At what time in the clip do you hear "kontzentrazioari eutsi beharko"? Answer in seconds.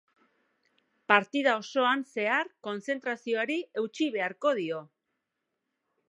2.67-4.55